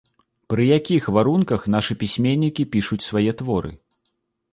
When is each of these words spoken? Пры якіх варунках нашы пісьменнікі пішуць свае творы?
Пры 0.51 0.63
якіх 0.77 1.09
варунках 1.17 1.67
нашы 1.75 1.97
пісьменнікі 2.03 2.65
пішуць 2.77 3.07
свае 3.09 3.27
творы? 3.43 3.71